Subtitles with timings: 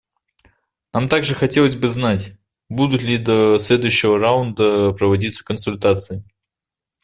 [0.93, 2.31] Нам также хотелось бы знать,
[2.69, 6.23] будут ли до следующего раунда проводиться консультации.